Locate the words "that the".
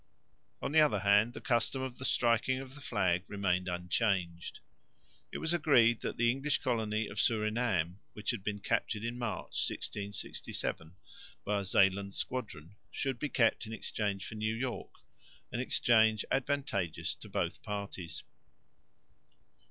6.01-6.31